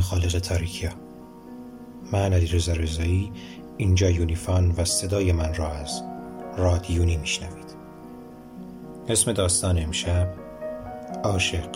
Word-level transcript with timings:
خالق 0.00 0.38
تاریکیا. 0.38 0.90
من 2.12 2.32
علی 2.32 2.46
رضا 2.46 2.72
رضایی 2.72 3.32
اینجا 3.76 4.10
یونیفان 4.10 4.74
و 4.76 4.84
صدای 4.84 5.32
من 5.32 5.54
را 5.54 5.72
از 5.72 6.02
رادیونی 6.56 7.16
میشنوید 7.16 7.68
اسم 9.08 9.32
داستان 9.32 9.78
امشب 9.78 10.28
عاشق 11.24 11.68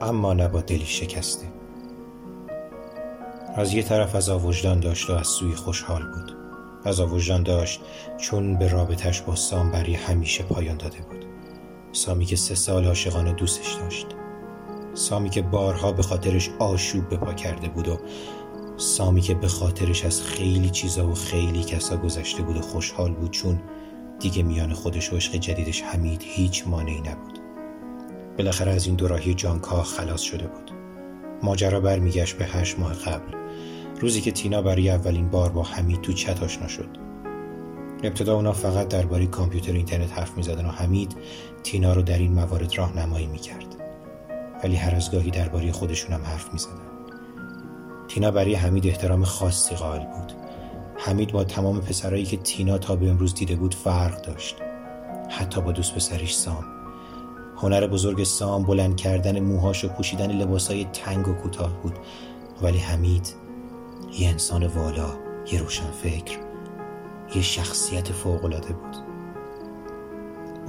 اما 0.00 0.32
نه 0.32 0.48
با 0.48 0.60
دلی 0.60 0.86
شکسته. 0.86 1.46
از 3.54 3.74
یه 3.74 3.82
طرف 3.82 4.14
از 4.14 4.28
وجدان 4.28 4.80
داشت 4.80 5.10
و 5.10 5.12
از 5.12 5.26
سوی 5.26 5.54
خوشحال 5.54 6.02
بود. 6.02 6.36
از 6.84 7.00
وجدان 7.00 7.42
داشت 7.42 7.80
چون 8.18 8.56
به 8.56 8.68
رابطش 8.68 9.20
با 9.20 9.34
سام 9.34 9.70
برای 9.70 9.94
همیشه 9.94 10.42
پایان 10.42 10.76
داده 10.76 10.98
بود. 10.98 11.24
سامی 11.92 12.24
که 12.24 12.36
سه 12.36 12.54
سال 12.54 12.86
عاشقانه 12.86 13.32
دوستش 13.32 13.74
داشت. 13.74 14.06
سامی 14.94 15.30
که 15.30 15.42
بارها 15.42 15.92
به 15.92 16.02
خاطرش 16.02 16.50
آشوب 16.58 17.08
به 17.08 17.16
پا 17.16 17.32
کرده 17.32 17.68
بود 17.68 17.88
و 17.88 17.98
سامی 18.76 19.20
که 19.20 19.34
به 19.34 19.48
خاطرش 19.48 20.04
از 20.04 20.22
خیلی 20.22 20.70
چیزا 20.70 21.08
و 21.08 21.14
خیلی 21.14 21.64
کسا 21.64 21.96
گذشته 21.96 22.42
بود 22.42 22.56
و 22.56 22.60
خوشحال 22.60 23.12
بود 23.12 23.30
چون 23.30 23.60
دیگه 24.20 24.42
میان 24.42 24.72
خودش 24.72 25.12
و 25.12 25.16
عشق 25.16 25.36
جدیدش 25.36 25.82
حمید 25.82 26.22
هیچ 26.24 26.66
مانعی 26.66 27.00
نبود. 27.00 27.38
بالاخره 28.38 28.72
از 28.72 28.86
این 28.86 28.96
دوراهی 28.96 29.34
جانکاه 29.34 29.84
خلاص 29.84 30.20
شده 30.20 30.46
بود. 30.46 30.70
ماجرا 31.42 31.80
برمیگشت 31.80 32.36
به 32.36 32.44
هشت 32.44 32.78
ماه 32.78 32.92
قبل. 32.92 33.34
روزی 34.00 34.20
که 34.20 34.32
تینا 34.32 34.62
برای 34.62 34.90
اولین 34.90 35.28
بار 35.28 35.50
با 35.50 35.62
حمید 35.62 36.00
تو 36.00 36.12
چت 36.12 36.42
آشنا 36.42 36.68
شد. 36.68 36.88
ابتدا 38.02 38.36
اونا 38.36 38.52
فقط 38.52 38.88
درباره 38.88 39.26
کامپیوتر 39.26 39.72
اینترنت 39.72 40.12
حرف 40.12 40.36
می‌زدن 40.36 40.66
و 40.66 40.68
حمید 40.68 41.16
تینا 41.62 41.92
رو 41.92 42.02
در 42.02 42.18
این 42.18 42.32
موارد 42.32 42.78
راهنمایی 42.78 43.26
می‌کرد. 43.26 43.79
ولی 44.64 44.76
هر 44.76 44.94
از 44.94 45.10
گاهی 45.10 45.30
درباره 45.30 45.72
خودشون 45.72 46.12
هم 46.12 46.22
حرف 46.22 46.52
می‌زدن. 46.52 46.90
تینا 48.08 48.30
برای 48.30 48.54
حمید 48.54 48.86
احترام 48.86 49.24
خاصی 49.24 49.74
قائل 49.74 50.04
بود. 50.04 50.32
حمید 50.96 51.32
با 51.32 51.44
تمام 51.44 51.80
پسرایی 51.80 52.24
که 52.24 52.36
تینا 52.36 52.78
تا 52.78 52.96
به 52.96 53.10
امروز 53.10 53.34
دیده 53.34 53.56
بود 53.56 53.74
فرق 53.74 54.22
داشت. 54.22 54.56
حتی 55.28 55.60
با 55.60 55.72
دوست 55.72 55.94
پسرش 55.94 56.36
سام. 56.36 56.64
هنر 57.56 57.86
بزرگ 57.86 58.24
سام 58.24 58.62
بلند 58.62 58.96
کردن 58.96 59.40
موهاش 59.40 59.84
و 59.84 59.88
پوشیدن 59.88 60.32
لباسای 60.32 60.84
تنگ 60.84 61.28
و 61.28 61.32
کوتاه 61.32 61.82
بود. 61.82 61.98
ولی 62.62 62.78
حمید 62.78 63.34
یه 64.18 64.28
انسان 64.28 64.66
والا 64.66 65.08
یه 65.52 65.60
روشن 65.60 65.90
فکر 65.90 66.38
یه 67.34 67.42
شخصیت 67.42 68.12
فوقالعاده 68.12 68.72
بود. 68.72 69.09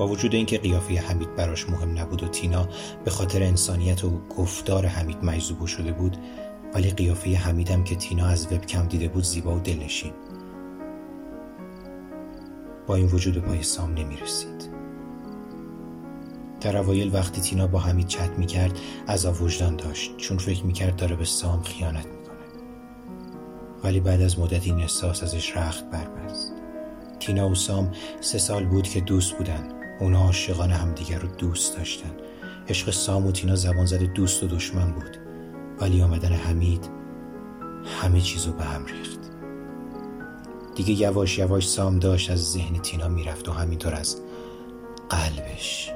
با 0.02 0.07
وجود 0.07 0.35
اینکه 0.35 0.57
قیافه 0.57 0.94
حمید 0.94 1.35
براش 1.35 1.69
مهم 1.69 1.99
نبود 1.99 2.23
و 2.23 2.27
تینا 2.27 2.67
به 3.05 3.11
خاطر 3.11 3.44
انسانیت 3.44 4.03
و 4.03 4.21
گفتار 4.38 4.85
حمید 4.85 5.17
مجذوب 5.23 5.66
شده 5.66 5.91
بود 5.91 6.17
ولی 6.73 6.91
قیافه 6.91 7.35
حمیدم 7.35 7.83
که 7.83 7.95
تینا 7.95 8.25
از 8.25 8.45
وبکم 8.45 8.88
دیده 8.88 9.07
بود 9.07 9.23
زیبا 9.23 9.55
و 9.55 9.59
دلنشین. 9.59 10.11
با 12.88 12.95
این 12.95 13.05
وجود 13.05 13.38
پای 13.38 13.63
سام 13.63 13.94
نمی 13.94 14.17
رسید 14.17 14.69
در 16.62 16.78
اوایل 16.78 17.16
وقتی 17.16 17.41
تینا 17.41 17.68
با 17.68 17.79
حمید 17.79 18.07
چت 18.07 18.29
می 18.29 18.45
کرد 18.45 18.79
از 19.07 19.41
وجدان 19.41 19.75
داشت 19.75 20.18
چون 20.18 20.38
فکر 20.38 20.66
می 20.66 20.73
کرد 20.73 20.95
داره 20.95 21.16
به 21.16 21.25
سام 21.25 21.62
خیانت 21.62 22.06
می‌کنه. 22.06 22.62
ولی 23.83 24.00
بعد 24.00 24.22
از 24.22 24.39
مدت 24.39 24.66
این 24.66 24.79
احساس 24.79 25.23
ازش 25.23 25.57
رخت 25.57 25.89
بربست. 25.89 26.53
تینا 27.19 27.50
و 27.50 27.56
سام 27.56 27.91
سه 28.22 28.38
سال 28.38 28.66
بود 28.66 28.88
که 28.88 29.01
دوست 29.01 29.38
بودن. 29.38 29.81
اونا 30.01 30.19
عاشقانه 30.19 30.73
همدیگر 30.73 31.19
رو 31.19 31.28
دوست 31.28 31.78
داشتن. 31.78 32.12
عشق 32.69 32.91
سام 32.91 33.28
و 33.28 33.31
تینا 33.31 33.56
زبان 33.56 33.85
زده 33.85 34.06
دوست 34.06 34.44
و 34.44 34.47
دشمن 34.47 34.91
بود. 34.91 35.17
ولی 35.81 36.01
آمدن 36.01 36.31
حمید 36.31 36.89
همه 38.01 38.22
چیزو 38.22 38.51
به 38.51 38.63
هم 38.63 38.85
ریخت. 38.85 39.19
دیگه 40.75 40.91
یواش 40.91 41.38
یواش 41.38 41.69
سام 41.69 42.00
داشت 42.00 42.31
از 42.31 42.51
ذهن 42.51 42.79
تینا 42.79 43.07
می‌رفت 43.07 43.50
و 43.50 43.51
همینطور 43.51 43.95
از 43.95 44.17
قلبش. 45.09 45.91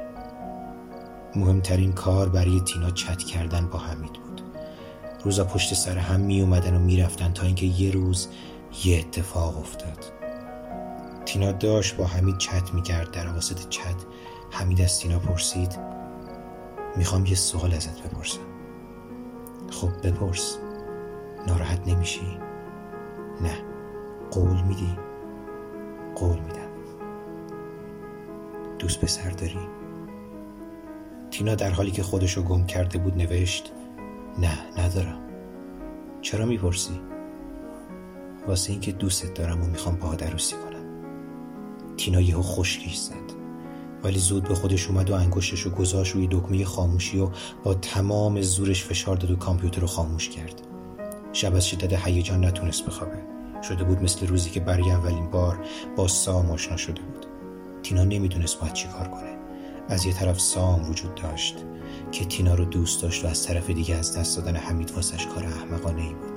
مهمترین 1.35 1.93
کار 1.93 2.29
برای 2.29 2.59
تینا 2.59 2.89
چت 2.89 3.23
کردن 3.23 3.67
با 3.67 3.79
حمید 3.79 4.13
بود. 4.13 4.41
روزا 5.23 5.43
پشت 5.43 5.73
سر 5.73 5.97
هم 5.97 6.19
می 6.19 6.41
اومدن 6.41 6.75
و 6.75 6.79
می‌رفتن 6.79 7.33
تا 7.33 7.45
اینکه 7.45 7.66
یه 7.66 7.91
روز 7.91 8.27
یه 8.85 8.97
اتفاق 8.99 9.57
افتاد. 9.57 10.14
تینا 11.25 11.51
داشت 11.51 11.95
با 11.95 12.05
حمید 12.05 12.37
چت 12.37 12.73
می‌کرد 12.73 13.11
در 13.11 13.27
واسط 13.27 13.69
چت 13.69 14.05
حمید 14.51 14.81
از 14.81 14.99
تینا 14.99 15.19
پرسید 15.19 15.79
می‌خوام 16.95 17.25
یه 17.25 17.35
سوال 17.35 17.73
ازت 17.73 18.01
بپرسم 18.01 18.39
خب 19.71 20.07
بپرس 20.07 20.57
ناراحت 21.47 21.87
نمیشی؟ 21.87 22.39
نه 23.41 23.57
قول 24.31 24.61
میدی؟ 24.61 24.97
قول 26.15 26.39
میدم 26.39 26.69
دوست 28.79 29.01
پسر 29.01 29.29
داری؟ 29.29 29.59
تینا 31.31 31.55
در 31.55 31.69
حالی 31.69 31.91
که 31.91 32.03
خودشو 32.03 32.43
گم 32.43 32.65
کرده 32.65 32.97
بود 32.97 33.17
نوشت 33.17 33.71
نه 34.39 34.81
ندارم 34.83 35.19
چرا 36.21 36.45
می‌پرسی؟ 36.45 37.01
واسه 38.47 38.71
اینکه 38.71 38.91
دوستت 38.91 39.33
دارم 39.33 39.63
و 39.63 39.65
می‌خوام 39.65 39.95
با 39.95 40.13
عروسی 40.13 40.55
تینا 41.97 42.22
یهو 42.22 42.41
خشکیش 42.41 42.95
زد. 42.95 43.35
ولی 44.03 44.19
زود 44.19 44.44
به 44.44 44.56
خودش 44.56 44.88
اومد 44.88 45.09
و 45.09 45.13
انگشتش 45.13 45.61
رو 45.61 45.72
گذاشت 45.72 46.16
روی 46.16 46.28
دکمه 46.31 46.66
خاموشی 46.66 47.19
و 47.19 47.29
با 47.63 47.73
تمام 47.73 48.41
زورش 48.41 48.83
فشار 48.83 49.16
داد 49.16 49.31
و 49.31 49.35
کامپیوتر 49.35 49.81
رو 49.81 49.88
خاموش 49.88 50.29
کرد. 50.29 50.61
شب 51.34 51.55
از 51.55 51.67
شدت 51.67 52.07
هیجان 52.07 52.45
نتونست 52.45 52.85
بخوابه. 52.85 53.17
شده 53.67 53.84
بود 53.84 54.03
مثل 54.03 54.28
روزی 54.28 54.50
که 54.50 54.59
برای 54.59 54.91
اولین 54.91 55.29
بار 55.29 55.59
با 55.95 56.07
سام 56.07 56.51
آشنا 56.51 56.78
شده 56.78 57.01
بود. 57.01 57.25
تینا 57.84 58.03
نمی‌دونست 58.03 58.59
باید 58.59 58.73
چی 58.73 58.88
کار 58.88 59.07
کنه. 59.07 59.38
از 59.89 60.05
یه 60.05 60.13
طرف 60.13 60.39
سام 60.39 60.89
وجود 60.89 61.16
داشت 61.16 61.55
که 62.11 62.25
تینا 62.25 62.55
رو 62.55 62.66
دوست 62.66 63.01
داشت 63.01 63.25
و 63.25 63.28
از 63.28 63.45
طرف 63.47 63.69
دیگه 63.69 63.95
از 63.95 64.17
دست 64.17 64.38
دادن 64.38 64.55
حمید 64.55 64.91
واسش 64.91 65.28
کار 65.28 65.44
احمقانه 65.44 66.01
ای 66.01 66.13
بود. 66.13 66.34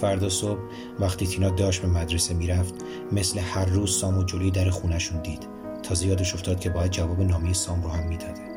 فردا 0.00 0.28
صبح 0.28 0.60
وقتی 0.98 1.26
تینا 1.26 1.50
داشت 1.50 1.82
به 1.82 1.88
مدرسه 1.88 2.34
می‌رفت 2.34 2.74
مثل 3.12 3.38
هر 3.38 3.64
روز 3.64 3.98
سام 3.98 4.18
و 4.18 4.22
جلوی 4.22 4.50
در 4.50 4.70
خونشون 4.70 5.22
دید. 5.22 5.48
تازه 5.82 6.06
یادش 6.06 6.34
افتاد 6.34 6.60
که 6.60 6.70
باید 6.70 6.90
جواب 6.90 7.20
نامه 7.20 7.52
سام 7.52 7.82
رو 7.82 7.88
هم 7.88 8.08
می‌داده. 8.08 8.48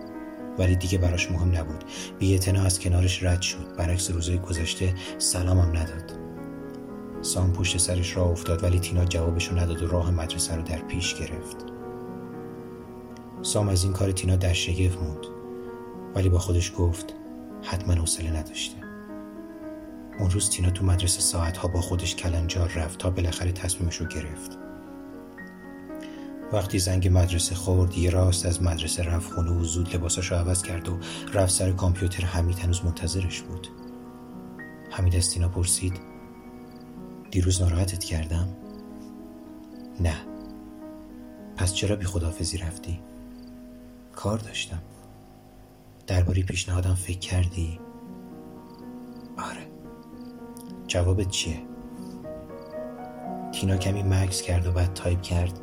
ولی 0.60 0.76
دیگه 0.76 0.98
براش 0.98 1.32
مهم 1.32 1.58
نبود. 1.58 1.84
بی 2.20 2.40
از 2.66 2.80
کنارش 2.80 3.24
رد 3.24 3.42
شد. 3.42 3.76
برعکس 3.78 4.12
روزای 4.12 4.38
گذشته 4.38 4.96
سلامم 5.18 5.70
نداد. 5.70 6.20
سام 7.22 7.54
پشت 7.54 7.78
سرش 7.78 8.18
راه 8.18 8.30
افتاد 8.30 8.64
ولی 8.64 8.80
تینا 8.80 9.06
جوابشو 9.06 9.60
نداد 9.60 9.84
و 9.84 9.88
راه 9.88 10.12
مدرسه 10.12 10.56
رو 10.56 10.62
در 10.62 10.78
پیش 10.78 11.16
گرفت. 11.16 11.58
سام 13.42 13.70
از 13.70 13.84
این 13.84 13.94
کار 13.94 14.12
تینا 14.12 14.36
در 14.36 14.54
شگفت 14.54 14.98
موند. 14.98 15.26
ولی 16.16 16.30
با 16.30 16.40
خودش 16.40 16.74
گفت 16.78 17.14
حتما 17.64 17.94
حوصله 17.94 18.40
نداشته. 18.40 18.81
اون 20.22 20.32
روز 20.32 20.50
تینا 20.50 20.70
تو 20.70 20.86
مدرسه 20.86 21.22
ساعتها 21.22 21.68
با 21.68 21.82
خودش 21.82 22.16
کلنجار 22.16 22.70
رفت 22.70 23.00
تا 23.00 23.10
بالاخره 23.10 23.52
تصمیمش 23.52 23.96
رو 23.96 24.08
گرفت 24.08 24.58
وقتی 26.54 26.80
زنگ 26.80 27.10
مدرسه 27.12 27.56
خورد 27.56 27.98
یه 27.98 28.10
راست 28.10 28.46
از 28.46 28.62
مدرسه 28.62 29.04
رفت 29.04 29.34
خونه 29.34 29.52
و 29.52 29.64
زود 29.64 29.96
لباساشو 29.96 30.36
عوض 30.36 30.62
کرد 30.62 30.90
و 30.90 30.98
رفت 31.34 31.54
سر 31.54 31.72
کامپیوتر 31.72 32.26
حمید 32.26 32.60
هنوز 32.60 32.86
منتظرش 32.86 33.42
بود 33.42 33.68
حمید 34.92 35.16
از 35.16 35.32
تینا 35.32 35.50
پرسید 35.50 36.00
دیروز 37.32 37.62
ناراحتت 37.62 38.04
کردم؟ 38.04 38.48
نه 40.00 40.16
پس 41.58 41.74
چرا 41.74 41.96
بی 41.96 42.06
خدافظی 42.06 42.58
رفتی؟ 42.58 43.00
کار 44.16 44.38
داشتم 44.38 44.82
درباره 46.08 46.44
پیشنهادم 46.44 46.96
فکر 46.96 47.20
کردی؟ 47.20 47.80
جوابت 50.92 51.30
چیه؟ 51.30 51.58
تینا 53.52 53.78
کمی 53.78 54.04
مکث 54.04 54.42
کرد 54.42 54.68
و 54.68 54.72
بعد 54.72 54.94
تایپ 54.94 55.22
کرد. 55.22 55.60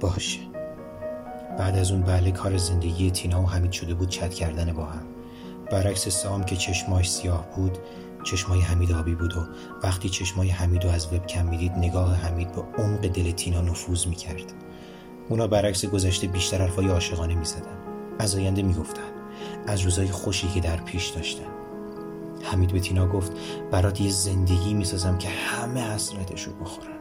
باشه. 0.00 0.40
بعد 1.58 1.76
از 1.76 1.92
اون 1.92 2.02
بله 2.02 2.30
کار 2.30 2.56
زندگی 2.56 3.10
تینا 3.10 3.42
و 3.42 3.46
حمید 3.46 3.72
شده 3.72 3.94
بود 3.94 4.08
چت 4.08 4.34
کردن 4.34 4.72
با 4.72 4.84
هم. 4.84 5.02
برعکس 5.70 6.08
سام 6.08 6.44
که 6.44 6.56
چشماش 6.56 7.10
سیاه 7.10 7.46
بود 7.56 7.78
چشمای 8.24 8.60
حمید 8.60 8.92
آبی 8.92 9.14
بود 9.14 9.36
و 9.36 9.40
وقتی 9.82 10.08
چشمای 10.08 10.48
حمید 10.48 10.84
رو 10.84 10.90
از 10.90 11.06
وبکم 11.12 11.46
می‌دید 11.46 11.72
نگاه 11.72 12.14
حمید 12.14 12.52
به 12.52 12.62
عمق 12.78 13.00
دل 13.00 13.30
تینا 13.30 13.60
نفوذ 13.60 14.06
می‌کرد. 14.06 14.52
اونا 15.28 15.46
برعکس 15.46 15.84
گذشته 15.84 16.26
بیشتر 16.26 16.58
حرفای 16.58 16.88
عاشقانه 16.88 17.34
می‌زدن. 17.34 17.78
از 18.18 18.34
آینده 18.34 18.62
می‌گفتن. 18.62 19.12
از 19.66 19.80
روزای 19.80 20.06
خوشی 20.06 20.48
که 20.48 20.60
در 20.60 20.76
پیش 20.76 21.08
داشتن. 21.08 21.65
حمید 22.46 22.72
به 22.72 22.80
تینا 22.80 23.08
گفت 23.08 23.32
برات 23.70 24.00
یه 24.00 24.10
زندگی 24.10 24.74
می‌سازم 24.74 25.18
که 25.18 25.28
همه 25.28 25.94
حسرتشو 25.94 26.52
بخورن. 26.52 26.96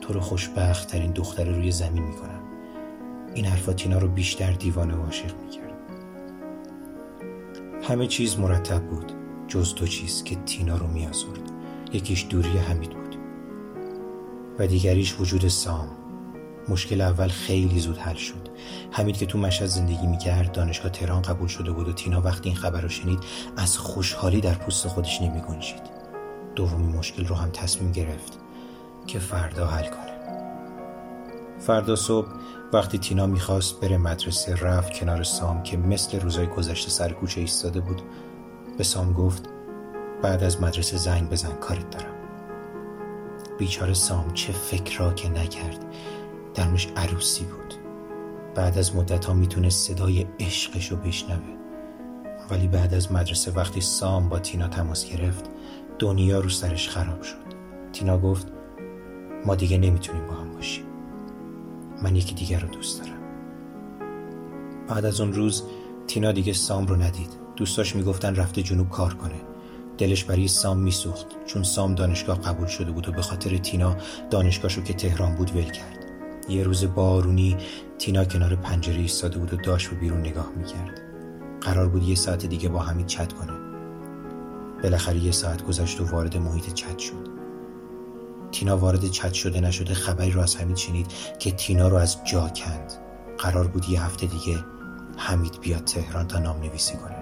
تو 0.00 0.12
رو 0.12 0.20
خوشبخت 0.20 0.88
ترین 0.88 1.10
دختر 1.10 1.44
روی 1.44 1.72
زمین 1.72 2.02
می‌کنم. 2.02 2.40
این 3.34 3.44
حرفا 3.44 3.72
تینا 3.72 3.98
رو 3.98 4.08
بیشتر 4.08 4.52
دیوانه 4.52 4.94
و 4.94 5.02
عاشق 5.02 5.40
می‌کرد. 5.44 5.72
همه 7.82 8.06
چیز 8.06 8.38
مرتب 8.38 8.82
بود 8.82 9.12
جز 9.48 9.74
دو 9.74 9.86
چیز 9.86 10.24
که 10.24 10.36
تینا 10.36 10.76
رو 10.76 10.86
میآزرد. 10.86 11.52
یکیش 11.92 12.26
دوری 12.30 12.58
حمید 12.58 12.90
بود 12.90 13.16
و 14.58 14.66
دیگریش 14.66 15.20
وجود 15.20 15.48
سام. 15.48 15.88
مشکل 16.68 17.00
اول 17.00 17.28
خیلی 17.28 17.80
زود 17.80 17.98
حل 17.98 18.14
شد. 18.14 18.48
حمید 18.90 19.16
که 19.16 19.26
تو 19.26 19.38
مشهد 19.38 19.66
زندگی 19.66 20.06
می‌کرد 20.06 20.52
دانشگاه 20.52 20.90
تهران 20.90 21.22
قبول 21.22 21.48
شده 21.48 21.72
بود 21.72 21.88
و 21.88 21.92
تینا 21.92 22.20
وقتی 22.20 22.48
این 22.48 22.58
خبر 22.58 22.80
رو 22.80 22.88
شنید 22.88 23.18
از 23.56 23.78
خوشحالی 23.78 24.40
در 24.40 24.54
پوست 24.54 24.88
خودش 24.88 25.22
نمی 25.22 25.40
گنجید 25.40 25.82
دومی 26.56 26.92
مشکل 26.92 27.26
رو 27.26 27.34
هم 27.34 27.50
تصمیم 27.50 27.92
گرفت 27.92 28.32
که 29.06 29.18
فردا 29.18 29.66
حل 29.66 29.86
کنه. 29.86 30.16
فردا 31.58 31.96
صبح 31.96 32.28
وقتی 32.72 32.98
تینا 32.98 33.26
می‌خواست 33.26 33.80
بره 33.80 33.98
مدرسه 33.98 34.54
رفت 34.54 34.92
کنار 34.92 35.22
سام 35.22 35.62
که 35.62 35.76
مثل 35.76 36.20
روزای 36.20 36.46
گذشته 36.46 36.90
سر 36.90 37.12
کوچه 37.12 37.40
ایستاده 37.40 37.80
بود. 37.80 38.02
به 38.78 38.84
سام 38.84 39.12
گفت 39.12 39.42
بعد 40.22 40.42
از 40.42 40.62
مدرسه 40.62 40.96
زنگ 40.96 41.30
بزن 41.30 41.52
کارت 41.52 41.90
دارم. 41.90 42.14
بیچاره 43.58 43.94
سام 43.94 44.32
چه 44.34 44.52
فکر 44.52 44.98
را 44.98 45.12
که 45.12 45.28
نکرد. 45.28 45.84
درمش 46.56 46.88
عروسی 46.96 47.44
بود. 47.44 47.74
بعد 48.54 48.78
از 48.78 48.96
مدت 48.96 49.24
ها 49.24 49.34
می‌تونه 49.34 49.70
صدای 49.70 50.26
عشقش 50.40 50.90
رو 50.90 50.96
بشنوه. 50.96 51.56
ولی 52.50 52.68
بعد 52.68 52.94
از 52.94 53.12
مدرسه 53.12 53.50
وقتی 53.50 53.80
سام 53.80 54.28
با 54.28 54.38
تینا 54.38 54.68
تماس 54.68 55.10
گرفت 55.10 55.50
دنیا 55.98 56.40
رو 56.40 56.48
سرش 56.48 56.88
خراب 56.88 57.22
شد. 57.22 57.46
تینا 57.92 58.18
گفت 58.18 58.46
ما 59.46 59.54
دیگه 59.54 59.78
نمی‌تونیم 59.78 60.26
با 60.26 60.34
هم 60.34 60.52
باشیم. 60.52 60.84
من 62.02 62.16
یکی 62.16 62.34
دیگر 62.34 62.60
رو 62.60 62.68
دوست 62.68 63.02
دارم. 63.02 63.18
بعد 64.88 65.04
از 65.04 65.20
اون 65.20 65.32
روز 65.32 65.62
تینا 66.06 66.32
دیگه 66.32 66.52
سام 66.52 66.86
رو 66.86 66.96
ندید. 66.96 67.30
دوستاش 67.56 67.96
می‌گفتن 67.96 68.34
رفته 68.36 68.62
جنوب 68.62 68.88
کار 68.88 69.14
کنه. 69.14 69.40
دلش 69.98 70.24
برای 70.24 70.48
سام 70.48 70.78
میسوخت 70.78 71.26
چون 71.46 71.62
سام 71.62 71.94
دانشگاه 71.94 72.40
قبول 72.40 72.66
شده 72.66 72.92
بود 72.92 73.08
و 73.08 73.12
به 73.12 73.22
خاطر 73.22 73.56
تینا 73.56 73.96
دانشگاهشو 74.30 74.82
که 74.82 74.94
تهران 74.94 75.34
بود 75.34 75.56
ول 75.56 75.70
کرد. 75.70 76.05
یه 76.48 76.62
روز 76.62 76.84
بارونی 76.94 77.56
تینا 77.98 78.24
کنار 78.24 78.56
پنجره 78.56 78.96
ایستاده 78.96 79.38
بود 79.38 79.54
و 79.54 79.56
داشت 79.56 79.90
به 79.90 79.96
بیرون 79.96 80.20
نگاه 80.20 80.48
می‌کرد. 80.56 81.00
قرار 81.60 81.88
بود 81.88 82.02
یه 82.02 82.14
ساعت 82.14 82.46
دیگه 82.46 82.68
با 82.68 82.78
همین 82.78 83.06
چت 83.06 83.32
کنه. 83.32 83.52
بالاخره 84.82 85.18
یه 85.18 85.32
ساعت 85.32 85.66
گذشت 85.66 86.00
و 86.00 86.04
وارد 86.06 86.36
محیط 86.36 86.74
چت 86.74 86.98
شد. 86.98 87.28
تینا 88.52 88.78
وارد 88.78 89.06
چت 89.10 89.32
شده 89.32 89.60
نشده 89.60 89.94
خبری 89.94 90.30
رو 90.30 90.40
از 90.40 90.56
حمید 90.56 90.76
شنید 90.76 91.06
که 91.38 91.50
تینا 91.50 91.88
رو 91.88 91.96
از 91.96 92.24
جا 92.24 92.48
کند. 92.48 92.92
قرار 93.38 93.66
بود 93.66 93.88
یه 93.88 94.04
هفته 94.04 94.26
دیگه 94.26 94.58
حمید 95.16 95.60
بیاد 95.60 95.84
تهران 95.84 96.28
تا 96.28 96.38
نام 96.38 96.56
نویسی 96.56 96.96
کنه. 96.96 97.16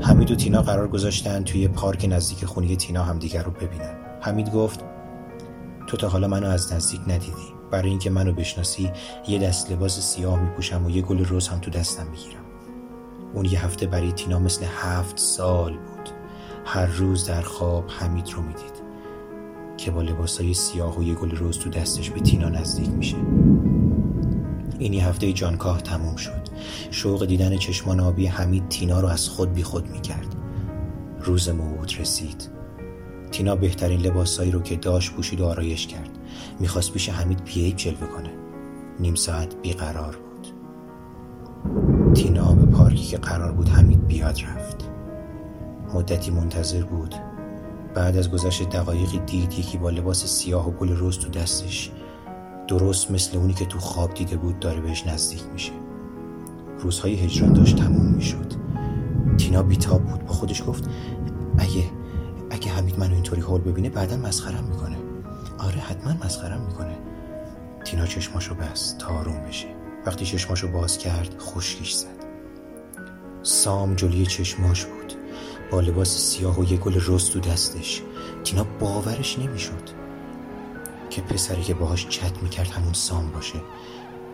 حمید 0.00 0.30
و 0.30 0.34
تینا 0.34 0.62
قرار 0.62 0.88
گذاشتن 0.88 1.44
توی 1.44 1.68
پارک 1.68 2.06
نزدیک 2.10 2.44
خونه 2.44 2.76
تینا 2.76 3.02
همدیگر 3.02 3.42
رو 3.42 3.50
ببینن. 3.50 3.94
حمید 4.20 4.52
گفت 4.52 4.80
تو 5.86 5.96
تا 5.96 6.08
حالا 6.08 6.28
منو 6.28 6.46
از 6.48 6.72
نزدیک 6.72 7.00
ندیدی. 7.06 7.59
برای 7.70 7.90
اینکه 7.90 8.10
منو 8.10 8.32
بشناسی 8.32 8.90
یه 9.28 9.38
دست 9.38 9.72
لباس 9.72 10.00
سیاه 10.00 10.40
میپوشم 10.40 10.86
و 10.86 10.90
یه 10.90 11.02
گل 11.02 11.24
روز 11.24 11.48
هم 11.48 11.58
تو 11.58 11.70
دستم 11.70 12.06
می‌گیرم. 12.10 12.44
اون 13.34 13.44
یه 13.44 13.64
هفته 13.64 13.86
برای 13.86 14.12
تینا 14.12 14.38
مثل 14.38 14.66
هفت 14.68 15.18
سال 15.18 15.72
بود. 15.72 16.10
هر 16.64 16.86
روز 16.86 17.26
در 17.26 17.42
خواب 17.42 17.84
حمید 17.88 18.30
رو 18.30 18.42
می‌دید 18.42 18.80
که 19.76 19.90
با 19.90 20.02
لباسای 20.02 20.54
سیاه 20.54 20.98
و 20.98 21.02
یه 21.02 21.14
گل 21.14 21.30
روز 21.30 21.58
تو 21.58 21.70
دستش 21.70 22.10
به 22.10 22.20
تینا 22.20 22.48
نزدیک 22.48 22.88
میشه. 22.88 23.16
این 24.78 24.92
یه 24.92 25.06
هفته 25.06 25.32
جانکاه 25.32 25.80
تموم 25.80 26.16
شد. 26.16 26.48
شوق 26.90 27.26
دیدن 27.26 27.56
چشمان 27.56 28.00
آبی 28.00 28.26
حمید 28.26 28.68
تینا 28.68 29.00
رو 29.00 29.08
از 29.08 29.28
خود 29.28 29.52
بی 29.52 29.62
خود 29.62 29.90
می‌کرد. 29.90 30.36
روز 31.20 31.48
موعود 31.48 32.00
رسید. 32.00 32.48
تینا 33.30 33.56
بهترین 33.56 34.00
لباسایی 34.00 34.50
رو 34.50 34.62
که 34.62 34.76
داشت 34.76 35.12
پوشید 35.12 35.40
و 35.40 35.46
آرایش 35.46 35.86
کرد. 35.86 36.10
می‌خواست 36.60 36.92
پیش 36.92 37.08
حمید 37.08 37.44
بیعیب 37.44 37.76
جلوه 37.76 38.06
کنه. 38.06 38.30
نیم 39.00 39.14
ساعت 39.14 39.54
بیقرار 39.62 40.16
بود. 40.16 40.46
تینا 42.14 42.52
به 42.52 42.66
پارکی 42.66 43.04
که 43.04 43.18
قرار 43.18 43.52
بود 43.52 43.68
حمید 43.68 44.06
بیاد 44.06 44.38
رفت. 44.40 44.90
مدتی 45.94 46.30
منتظر 46.30 46.84
بود. 46.84 47.14
بعد 47.94 48.16
از 48.16 48.30
گذشت 48.30 48.68
دقایقی 48.68 49.18
دید 49.18 49.52
یکی 49.52 49.78
با 49.78 49.90
لباس 49.90 50.26
سیاه 50.26 50.68
و 50.68 50.70
گل 50.70 50.88
روز 50.88 51.18
تو 51.18 51.28
دستش. 51.28 51.90
درست 52.68 53.10
مثل 53.10 53.36
اونی 53.36 53.52
که 53.52 53.64
تو 53.64 53.78
خواب 53.78 54.14
دیده 54.14 54.36
بود 54.36 54.58
داره 54.58 54.80
بهش 54.80 55.06
نزدیک 55.06 55.42
میشه. 55.52 55.72
روزهای 56.80 57.14
هجران 57.14 57.52
داشت 57.52 57.76
تموم 57.76 58.06
می‌شد. 58.06 58.52
تینا 59.38 59.62
بیتاب 59.62 60.02
بود. 60.02 60.26
با 60.26 60.32
خودش 60.32 60.62
گفت 60.66 60.84
اگه 61.58 61.84
اگه 62.50 62.70
حمید 62.70 62.98
منو 62.98 63.14
اینطوری 63.14 63.40
حال 63.42 63.60
ببینه 63.60 63.90
بعدا 63.90 64.16
مسخرم 64.16 64.64
می‌کنه. 64.64 64.96
آره 65.60 65.80
حتما 65.80 66.12
مسخرم 66.24 66.60
می‌کنه. 66.60 66.98
تینا 67.84 68.06
چشماشو 68.06 68.54
بست 68.54 68.98
تا 68.98 69.06
آروم 69.06 69.40
بشه. 69.40 69.66
وقتی 70.06 70.24
چشماشو 70.24 70.68
باز 70.68 70.98
کرد 70.98 71.38
خشکیش 71.38 71.92
زد. 71.92 72.24
سام 73.42 73.94
جلوی 73.94 74.26
چشماش 74.26 74.84
بود. 74.84 75.14
با 75.70 75.80
لباس 75.80 76.18
سیاه 76.18 76.60
و 76.60 76.64
یه 76.72 76.78
گل 76.78 77.00
رست 77.06 77.32
تو 77.32 77.40
دستش. 77.40 78.02
تینا 78.44 78.64
باورش 78.64 79.38
نمی‌شد 79.38 79.90
که 81.10 81.22
پسری 81.22 81.62
که 81.62 81.74
باهاش 81.74 82.08
چت 82.08 82.42
می‌کرد 82.42 82.68
همون 82.68 82.92
سام 82.92 83.30
باشه. 83.30 83.60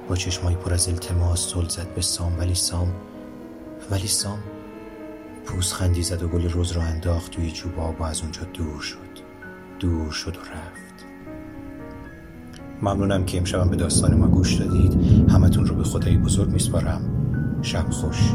با 0.09 0.17
چشمای 0.17 0.55
پر 0.55 0.75
از 0.75 0.89
التماس 0.89 1.55
زل 1.55 1.69
زد 1.69 1.95
به 1.95 2.03
سام. 2.03 2.39
ولی 2.39 2.55
سام 2.55 2.93
ولی 3.91 4.09
سام 4.09 4.39
پوست 5.45 5.73
خندی 5.73 6.03
زد 6.03 6.23
و 6.23 6.29
گل 6.29 6.49
روز 6.49 6.73
رو 6.73 6.81
انداخت 6.81 7.31
توی 7.31 7.51
جوب 7.51 7.81
آب 7.81 8.01
و 8.01 8.05
از 8.05 8.21
اونجا 8.21 8.43
دور 8.43 8.81
شد. 8.81 8.97
دور 9.81 10.11
شد 10.11 10.37
و 10.37 10.41
رفت. 10.41 10.86
ممنونم 12.83 13.25
که 13.25 13.39
امشبم 13.39 13.69
به 13.69 13.77
داستان 13.77 14.15
ما 14.15 14.29
گوش 14.29 14.55
دادید. 14.55 14.93
همتون 15.31 15.67
رو 15.67 15.75
به 15.75 15.85
خدای 15.85 16.17
بزرگ 16.17 16.51
میسپارم. 16.51 17.01
شب 17.63 17.91
خوش. 17.91 18.33